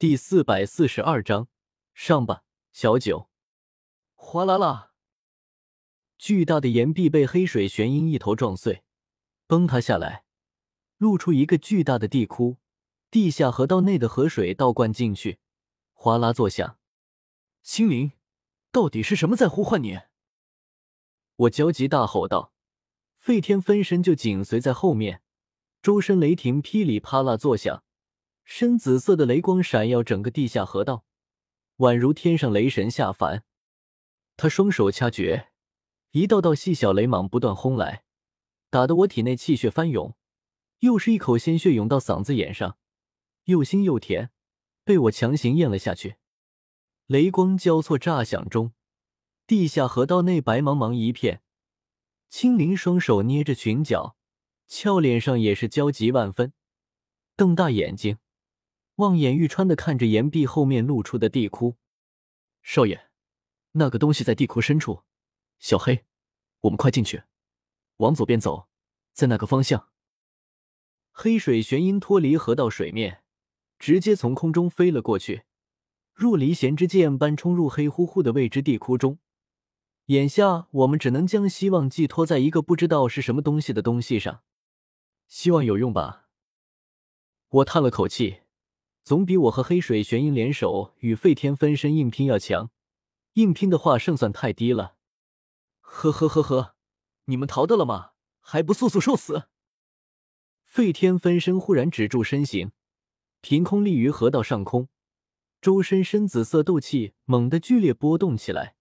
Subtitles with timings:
[0.00, 1.48] 第四百四十二章，
[1.92, 3.28] 上吧，小九！
[4.14, 4.92] 哗啦啦，
[6.16, 8.82] 巨大的岩壁被黑水玄鹰一头撞碎，
[9.46, 10.24] 崩塌下来，
[10.96, 12.56] 露出一个巨大的地窟。
[13.10, 15.38] 地下河道内的河水倒灌进去，
[15.92, 16.78] 哗啦作响。
[17.62, 18.12] 青灵，
[18.72, 20.00] 到底是什么在呼唤你？
[21.36, 22.54] 我焦急大吼道。
[23.18, 25.20] 废天分身就紧随在后面，
[25.82, 27.84] 周身雷霆噼里啪啦作响，
[28.44, 31.04] 深紫色的雷光闪耀整个地下河道，
[31.78, 33.44] 宛如天上雷神下凡。
[34.36, 35.50] 他双手掐诀，
[36.12, 38.04] 一道道细小雷芒不断轰来，
[38.70, 40.16] 打得我体内气血翻涌，
[40.80, 42.78] 又是一口鲜血涌到嗓子眼上，
[43.44, 44.30] 又腥又甜，
[44.84, 46.16] 被我强行咽了下去。
[47.06, 48.72] 雷光交错炸响中，
[49.46, 51.42] 地下河道内白茫茫一片。
[52.28, 54.16] 青灵双手捏着裙角，
[54.68, 56.52] 俏脸上也是焦急万分，
[57.36, 58.18] 瞪大眼睛，
[59.00, 61.76] 望眼欲穿的看着岩壁后面露出的地窟。
[62.62, 63.10] 少爷，
[63.72, 65.02] 那个东西在地窟深处。
[65.58, 66.04] 小黑，
[66.60, 67.24] 我们快进去，
[67.96, 68.68] 往左边走，
[69.12, 69.88] 在那个方向。
[71.10, 73.24] 黑水玄鹰脱离河道水面，
[73.78, 75.42] 直接从空中飞了过去，
[76.14, 79.18] 若离弦之箭般冲入黑乎乎的未知地窟中。
[80.06, 84.42] 眼下我们只能将希望寄托在一个不知道是什么东西的东西上，
[85.28, 86.28] 希望有用吧。
[87.48, 88.39] 我叹了口气，
[89.10, 92.70] 总比我和黑水玄鹰联手与废天分身硬拼要强。
[93.32, 94.94] 硬拼的话胜算太低了。
[95.80, 96.76] 呵呵呵呵，
[97.24, 98.12] 你们逃得了吗？
[98.38, 99.48] 还不速速受死！
[100.62, 102.70] 废天分身忽然止住身形，
[103.40, 104.88] 凭空立于河道上空，
[105.60, 108.76] 周身深紫色斗气猛地剧烈波动起来。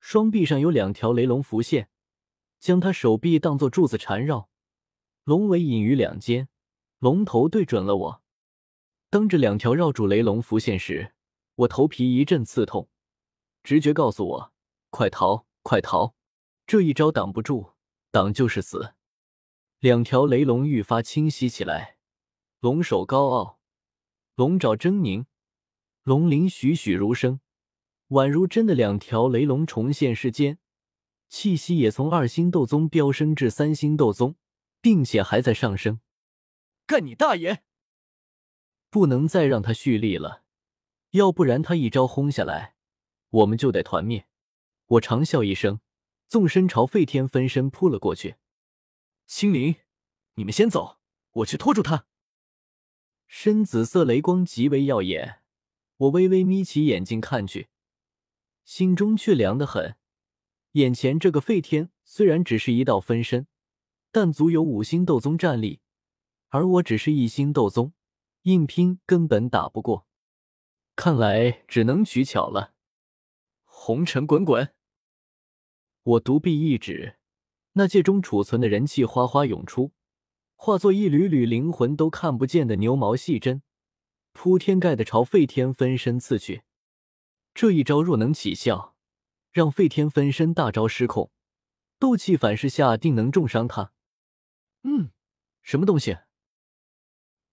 [0.00, 1.90] 双臂上有两条雷龙浮现，
[2.58, 4.48] 将他手臂当作柱子缠绕，
[5.24, 6.48] 龙尾隐于两肩，
[7.00, 8.23] 龙头对准了我。
[9.14, 11.12] 当这两条绕柱雷龙浮现时，
[11.54, 12.88] 我头皮一阵刺痛，
[13.62, 14.52] 直觉告诉我：
[14.90, 16.16] 快逃，快逃！
[16.66, 17.74] 这一招挡不住，
[18.10, 18.94] 挡就是死。
[19.78, 21.96] 两条雷龙愈发清晰起来，
[22.58, 23.60] 龙首高傲，
[24.34, 25.26] 龙爪狰狞，
[26.02, 27.38] 龙鳞栩栩如生。
[28.08, 30.58] 宛如真的两条雷龙重现世间，
[31.28, 34.34] 气息也从二星斗宗飙升至三星斗宗，
[34.80, 36.00] 并且还在上升。
[36.84, 37.62] 干你大爷！
[38.94, 40.44] 不能再让他蓄力了，
[41.10, 42.76] 要不然他一招轰下来，
[43.30, 44.28] 我们就得团灭。
[44.86, 45.80] 我长笑一声，
[46.28, 48.36] 纵身朝废天分身扑了过去。
[49.26, 49.74] 青灵，
[50.34, 51.00] 你们先走，
[51.32, 52.06] 我去拖住他。
[53.26, 55.40] 深紫色雷光极为耀眼，
[55.96, 57.70] 我微微眯起眼睛看去。
[58.64, 59.96] 心中却凉得很。
[60.74, 63.48] 眼前这个废天虽然只是一道分身，
[64.12, 65.80] 但足有五星斗宗战力，
[66.50, 67.92] 而我只是一星斗宗，
[68.44, 70.06] 硬拼根本打不过。
[70.96, 72.72] 看来只能取巧了。
[73.64, 74.74] 红尘滚滚！
[76.02, 77.18] 我独臂一指，
[77.72, 79.92] 那界中储存的人气哗哗涌出，
[80.54, 83.62] 化作一缕缕灵魂都看不见的牛毛细针，
[84.32, 86.62] 铺天盖地朝废天分身刺去。
[87.54, 88.94] 这一招若能起效，
[89.50, 91.30] 让废天分身大招失控，
[91.98, 93.92] 斗气反噬下定能重伤他。
[94.82, 95.10] 嗯，
[95.62, 96.18] 什么东西？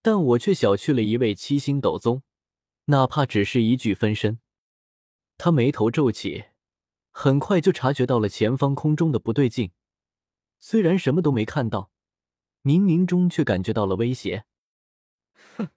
[0.01, 2.23] 但我却小觑了一位七星斗宗，
[2.85, 4.39] 哪怕只是一具分身。
[5.37, 6.45] 他眉头皱起，
[7.11, 9.71] 很快就察觉到了前方空中的不对劲。
[10.59, 11.91] 虽然什么都没看到，
[12.63, 14.45] 冥冥中却感觉到了威胁。
[15.57, 15.69] 哼，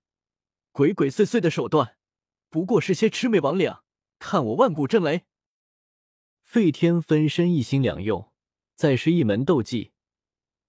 [0.72, 1.96] 鬼鬼祟祟的手段，
[2.50, 3.80] 不过是些魑魅魍魉。
[4.18, 5.24] 看我万古震雷！
[6.42, 8.32] 废天分身一心两用，
[8.74, 9.92] 再是一门斗技，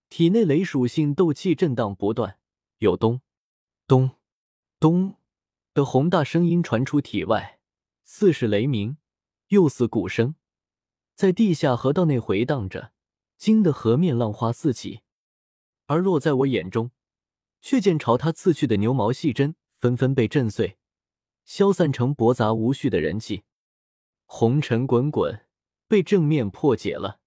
[0.10, 2.40] 体内雷属性斗气震荡不断，
[2.80, 3.22] 有东
[3.88, 4.12] 咚
[4.80, 5.18] 咚
[5.76, 7.60] 的宏大声音传出体外，
[8.04, 8.98] 似是雷鸣，
[9.50, 10.34] 又似鼓声，
[11.14, 12.94] 在地下河道内回荡着，
[13.38, 15.02] 惊得河面浪花四起。
[15.86, 16.90] 而落在我眼中，
[17.62, 20.78] 却见朝他刺去的牛毛细针纷纷被震碎。
[21.44, 23.44] 消散成驳杂无序的人气，
[24.26, 25.46] 红尘滚滚，
[25.88, 27.20] 被正面破解了。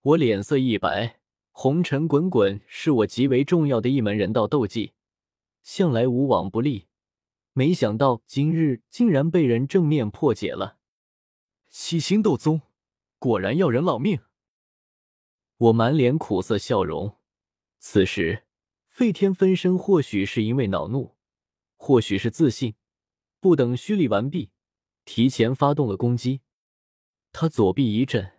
[0.00, 1.20] 我脸色一白，
[1.50, 4.94] 红尘滚滚是我极为重要的一门人道斗技，
[5.66, 6.86] 向来无往不利，
[7.52, 10.78] 没想到今日竟然被人正面破解了。
[11.68, 12.62] 七星斗宗，
[13.18, 14.20] 果然要人老命。
[15.56, 17.16] 我满脸苦涩笑容。
[17.80, 18.44] 此时，
[18.86, 21.16] 废天分身或许是因为恼怒，
[21.76, 22.76] 或许是自信。
[23.40, 24.52] 不等蓄力完毕，
[25.04, 26.42] 提前发动了攻击。
[27.32, 28.34] 他左臂一震，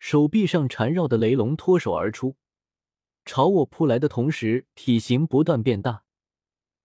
[0.00, 2.34] 手臂上缠绕的雷龙脱手而出，
[3.24, 6.02] 朝我扑来的同时，体型不断变大，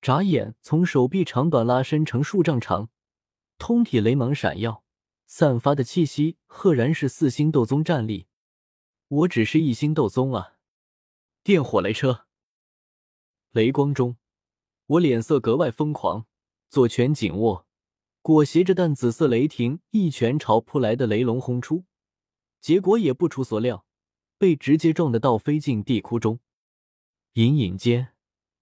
[0.02, 2.90] 眨眼从手臂长短拉伸成数丈长，
[3.60, 4.84] 通体雷芒闪耀，
[5.28, 8.26] 散发的气息赫然是四星斗宗战力。
[9.08, 10.58] 我只是一星斗宗啊！
[11.44, 12.26] 电火雷车，
[13.52, 14.18] 雷光中，
[14.88, 16.26] 我脸色格外疯狂，
[16.68, 17.68] 左拳紧握，
[18.24, 21.84] 裹挟着淡紫色雷霆，一拳朝扑来的雷龙轰出。
[22.60, 23.86] 结果也不出所料，
[24.40, 26.40] 被直接撞得倒飞进地窟中。
[27.34, 28.11] 隐隐间。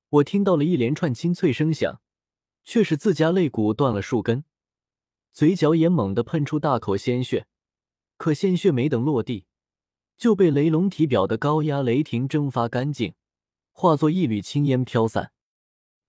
[0.09, 2.01] 我听到了一连串清脆声响，
[2.63, 4.43] 却是自家肋骨断了数根，
[5.31, 7.47] 嘴角也猛地喷出大口鲜血。
[8.17, 9.45] 可鲜血没等落地，
[10.17, 13.13] 就被雷龙体表的高压雷霆蒸发干净，
[13.71, 15.31] 化作一缕青烟飘散。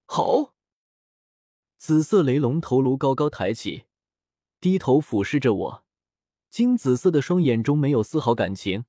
[0.06, 0.54] 好！
[1.76, 3.84] 紫色雷龙头颅高高抬起，
[4.60, 5.84] 低头俯视着我，
[6.50, 8.86] 金紫色的双眼中没有丝毫感情，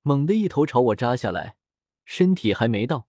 [0.00, 1.56] 猛地一头朝我扎下来，
[2.04, 3.08] 身体还没到。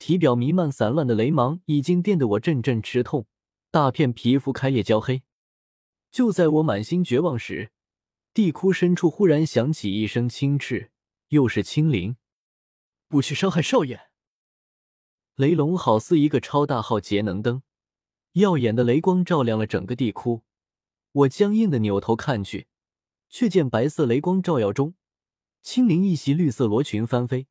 [0.00, 3.26] 体表弥漫散乱的雷芒已经电得我阵阵吃痛，
[3.70, 5.22] 大片皮肤开裂焦黑。
[6.10, 7.70] 就在我满心绝望时，
[8.32, 10.90] 地窟深处忽然响起一声轻斥，
[11.28, 12.16] 又是青灵，
[13.08, 14.08] 不许伤害少爷。
[15.36, 17.62] 雷龙好似一个超大号节能灯，
[18.32, 20.44] 耀眼的雷光照亮了整个地窟。
[21.12, 22.68] 我僵硬的扭头看去，
[23.28, 24.94] 却见白色雷光照耀中，
[25.60, 27.48] 青灵一袭绿色罗裙翻飞。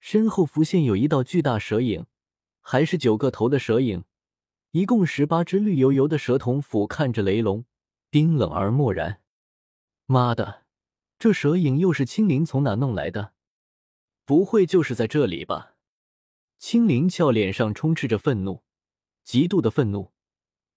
[0.00, 2.06] 身后浮现有一道巨大蛇影，
[2.60, 4.04] 还是九个头的蛇影，
[4.72, 7.64] 一共十八只绿油油的蛇瞳俯瞰着雷龙，
[8.08, 9.20] 冰冷而漠然。
[10.06, 10.64] 妈的，
[11.18, 13.34] 这蛇影又是青灵从哪弄来的？
[14.24, 15.76] 不会就是在这里吧？
[16.58, 18.62] 青灵俏脸上充斥着愤怒，
[19.22, 20.12] 极度的愤怒，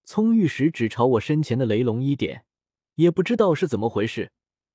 [0.04, 2.44] 葱玉石指朝我身前的雷龙一点，
[2.96, 4.32] 也不知道是怎么回事，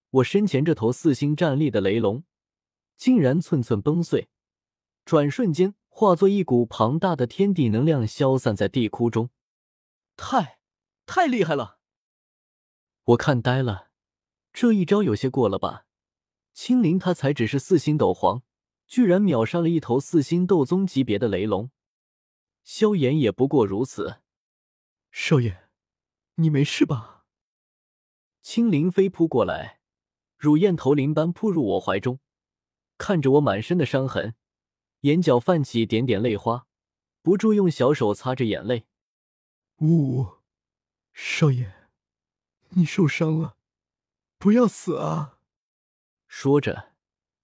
[0.10, 2.24] 我身前这头四星战力的雷龙，
[2.98, 4.28] 竟然寸寸崩碎。
[5.10, 9.32] 转瞬间化作一股庞大的天地能量，消散在地窟中。
[10.16, 10.60] 太，
[11.08, 11.80] 太厉害了！
[13.06, 13.90] 我看呆了，
[14.54, 15.88] 这一招有些过了吧？
[16.54, 18.44] 青灵他才只是四星斗皇，
[18.86, 21.72] 居然秒杀了一头四星斗宗级别的雷龙。
[22.64, 24.18] 萧炎也不过如此。
[25.10, 25.70] 少爷，
[26.36, 27.26] 你没事吧？
[28.44, 29.80] 青灵飞扑过来，
[30.38, 32.20] 如燕投林般扑入我怀中，
[33.00, 34.36] 看着我满身的伤痕。
[35.02, 36.68] 眼角泛起点点泪花，
[37.22, 38.86] 不住用小手擦着眼泪。
[39.82, 40.28] 呜，
[41.14, 41.72] 少爷，
[42.70, 43.56] 你受伤了，
[44.38, 45.40] 不要死啊！
[46.28, 46.94] 说着，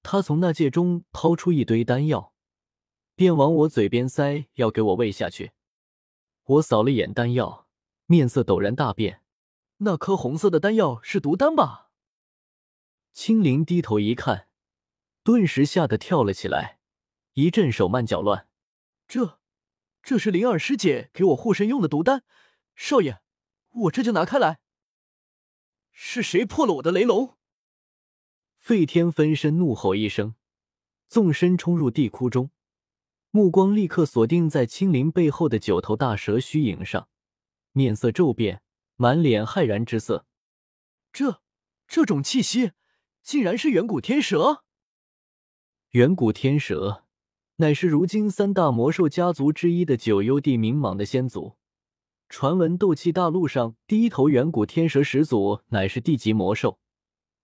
[0.03, 2.33] 他从那戒中掏出一堆丹药，
[3.15, 5.53] 便往我嘴边塞，要给我喂下去。
[6.43, 7.67] 我扫了眼丹药，
[8.05, 9.21] 面色陡然大变。
[9.77, 11.89] 那颗红色的丹药是毒丹吧？
[13.13, 14.49] 青灵低头一看，
[15.23, 16.74] 顿时吓得跳了起来。
[17.35, 18.47] 一阵手慢脚乱，
[19.09, 19.41] 这，
[20.01, 22.23] 这是灵儿师姐给我护身用的毒丹，
[22.77, 23.19] 少爷，
[23.71, 24.61] 我这就拿开来。
[25.91, 27.37] 是谁破了我的雷龙？
[28.55, 30.35] 费天分身怒吼一声，
[31.09, 32.51] 纵身冲入地窟中，
[33.31, 37.09] 目光立刻锁定在青灵背后的九头大蛇虚影上，
[37.73, 38.61] 面色骤变，
[38.95, 40.25] 满脸骇然之色。
[41.11, 41.41] 这，
[41.85, 42.71] 这种气息，
[43.21, 44.63] 竟然是远古天蛇！
[45.89, 47.04] 远古天蛇。
[47.57, 51.55] 乃是如今三大魔兽家族之一的九幽地冥蟒的先祖。
[52.27, 56.79] 传闻斗气大陆上第一头远古天蛇始祖乃是地级魔兽，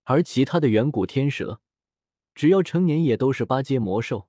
[0.04, 1.62] 而其他的远古天蛇，
[2.36, 4.28] 只要成年也都是八阶魔兽，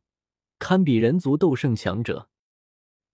[0.60, 2.28] 堪比人族斗圣强者。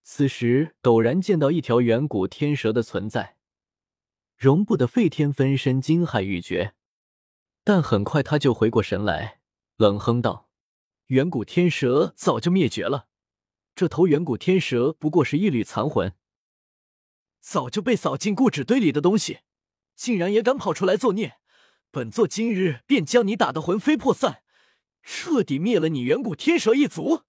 [0.02, 3.36] 此时陡然见到一条远古天蛇的存在，
[4.36, 6.74] 容不得废天分身惊骇欲绝。
[7.64, 9.40] 但很快他就回过神来，
[9.76, 10.47] 冷哼道。
[11.08, 13.08] 远古天蛇早就灭绝了，
[13.74, 16.12] 这头远古天蛇不过是一缕残魂，
[17.40, 19.38] 早就被扫进故纸堆里的东西，
[19.94, 21.38] 竟然也敢跑出来作孽！
[21.90, 24.42] 本座今日便将你打得魂飞魄散，
[25.02, 27.22] 彻底灭了你远古天蛇一族！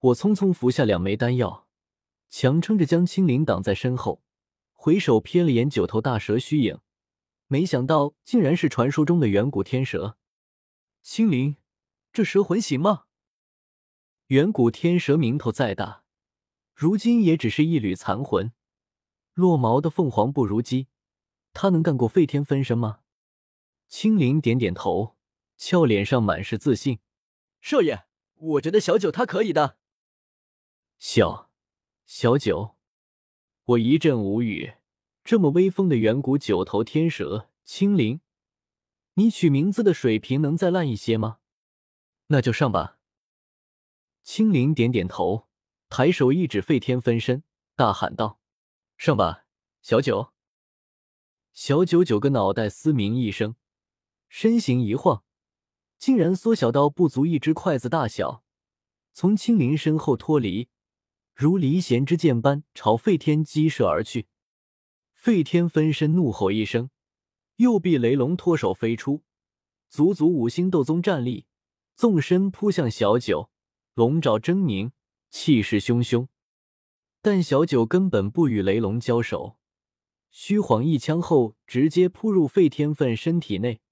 [0.00, 1.68] 我匆匆服下两枚丹药，
[2.28, 4.24] 强撑着将青灵挡在身后，
[4.72, 6.80] 回首瞥了眼九头大蛇虚影，
[7.46, 10.18] 没想到竟然是传说中的远古天蛇
[11.02, 11.54] 青灵。
[12.12, 13.04] 这蛇魂行吗？
[14.28, 16.02] 远古天蛇名头再大，
[16.74, 18.52] 如今也只是一缕残魂。
[19.34, 20.88] 落毛的凤凰不如鸡，
[21.52, 23.00] 他能干过废天分身吗？
[23.86, 25.16] 青灵点点头，
[25.56, 26.98] 俏脸上满是自信。
[27.60, 29.78] 少爷，我觉得小九他可以的。
[30.98, 31.50] 小，
[32.06, 32.76] 小九，
[33.64, 34.74] 我一阵无语。
[35.22, 38.20] 这么威风的远古九头天蛇青灵，
[39.14, 41.39] 你取名字的水平能再烂一些吗？
[42.32, 42.98] 那就上吧。
[44.22, 45.48] 青灵点点头，
[45.88, 47.42] 抬手一指废天分身，
[47.74, 48.38] 大喊道
[48.96, 49.46] ：“上吧，
[49.82, 50.32] 小九！”
[51.52, 53.56] 小九九个脑袋嘶鸣一声，
[54.28, 55.24] 身形一晃，
[55.98, 58.44] 竟然缩小到不足一只筷子大小，
[59.12, 60.68] 从青灵身后脱离，
[61.34, 64.28] 如离弦之箭般朝废天击射而去。
[65.12, 66.90] 废天分身怒吼一声，
[67.56, 69.24] 右臂雷龙脱手飞出，
[69.88, 71.46] 足足五星斗宗战力，
[72.00, 73.50] 纵身扑向小九，
[73.92, 74.92] 龙爪狰狞，
[75.28, 76.28] 气势汹汹。
[77.20, 79.58] 但小九根本不与雷龙交手，
[80.30, 83.82] 虚晃一枪后，直接扑入废天分身体内，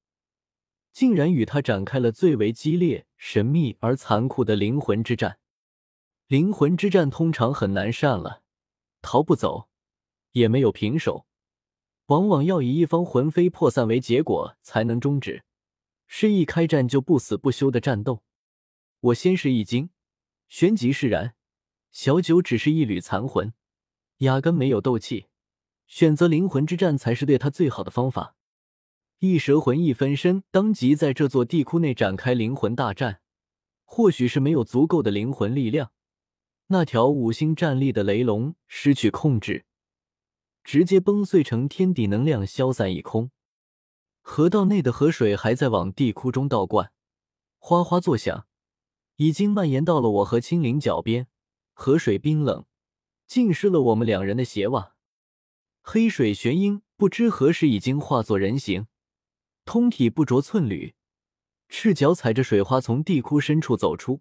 [0.91, 5.39] 竟然与他展开了最为激烈、神秘而残酷的灵魂之战。
[6.29, 8.41] 灵魂之战通常很难善了，
[9.03, 9.69] 逃不走。
[10.33, 11.27] 也没有平手，
[12.07, 15.45] 往往要以一方魂飞魄散为结果才能终止，
[16.09, 18.25] 是一开战就不死不休的战斗。
[19.01, 19.91] 我先是一惊，
[20.49, 21.37] 旋即释然。
[21.93, 23.53] 小九只是一缕残魂，
[24.19, 25.27] 压根没有斗气，
[25.87, 28.35] 选择灵魂之战才是对他最好的方法。
[29.21, 33.21] 一蛇魂一分身，当即在这座地窟内展开灵魂大战。
[33.85, 35.93] 或许是没有足够的灵魂力量，
[36.67, 39.65] 那条五星战力的雷龙失去控制。
[40.63, 43.31] 直接崩碎成天地能量，消散一空。
[44.31, 46.93] 河道内的河水还在往地窟中倒灌，
[47.57, 48.47] 哗哗作响，
[49.17, 51.29] 已经蔓延到了我和青灵脚边。
[51.73, 52.67] 河水冰冷，
[53.27, 54.95] 浸湿了我们两人的鞋袜。
[55.81, 58.87] 黑水玄鹰不知何时已经化作人形，
[59.65, 60.95] 通体不着寸缕，
[61.71, 64.21] 赤脚踩着水花从地窟深处走出。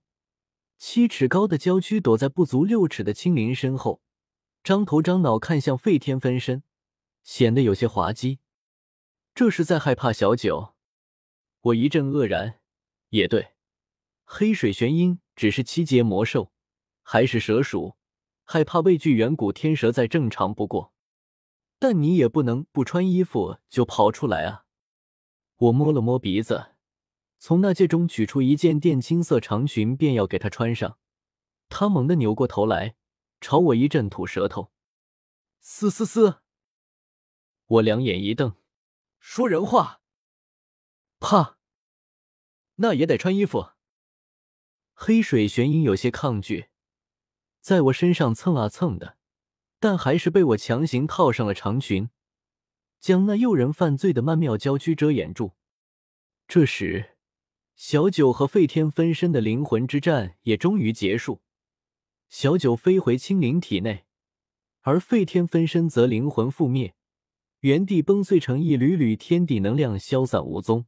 [0.77, 4.01] 七尺高的娇躯躲在不足六尺的青灵身后。
[4.63, 6.63] 张头张脑看向废天分身，
[7.23, 8.39] 显得有些滑稽。
[9.37, 10.73] 这是在害怕小九？
[11.61, 12.59] 我一阵愕然。
[13.09, 13.53] 也对，
[14.23, 16.51] 黑水玄鹰只是七阶魔兽，
[17.03, 17.97] 还是蛇属，
[18.43, 20.91] 害怕畏惧远古天蛇再正常不过。
[21.77, 24.65] 但你也不能不穿衣服就跑出来啊！
[25.57, 26.71] 我摸了摸鼻子，
[27.37, 30.97] 从那戒中取出一件靛青色长裙，便要给他穿上。
[31.69, 32.95] 他猛地扭过头来。
[33.39, 34.71] 朝我一阵吐舌头，
[35.59, 36.39] 嘶嘶嘶！
[37.67, 38.55] 我两眼一瞪，
[39.29, 40.01] 说人话。
[41.19, 41.57] 怕？
[42.75, 43.71] 那也得穿衣服。
[44.93, 46.69] 黑水玄鹰有些抗拒，
[47.59, 49.17] 在我身上蹭啊蹭的，
[49.81, 52.09] 但还是被我强行套上了长裙，
[53.01, 55.57] 将那诱人犯罪的曼妙娇躯遮掩住。
[56.47, 57.17] 这时，
[57.75, 61.43] 小九和废天分身的灵魂之战也终于结束。
[62.29, 64.05] 小九飞回青灵体内，
[64.83, 66.95] 而废天分身则灵魂覆灭，
[67.67, 70.85] 原地崩碎成一缕缕天地能量，消散无踪。